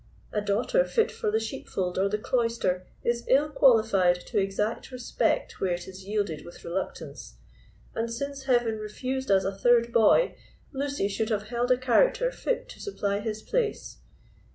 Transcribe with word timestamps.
A 0.33 0.41
daughter 0.41 0.83
fit 0.83 1.11
for 1.11 1.29
the 1.29 1.39
sheepfold 1.39 1.99
or 1.99 2.09
the 2.09 2.17
cloister 2.17 2.87
is 3.03 3.23
ill 3.27 3.49
qualified 3.49 4.15
to 4.25 4.39
exact 4.39 4.89
respect 4.91 5.61
where 5.61 5.75
it 5.75 5.87
is 5.87 6.05
yielded 6.05 6.43
with 6.43 6.63
reluctance; 6.63 7.35
and 7.93 8.11
since 8.11 8.45
Heaven 8.45 8.79
refused 8.79 9.29
us 9.29 9.43
a 9.43 9.55
third 9.55 9.93
boy, 9.93 10.35
Lucy 10.73 11.07
should 11.07 11.29
have 11.29 11.49
held 11.49 11.69
a 11.69 11.77
character 11.77 12.31
fit 12.31 12.67
to 12.69 12.79
supply 12.79 13.19
his 13.19 13.43
place. 13.43 13.97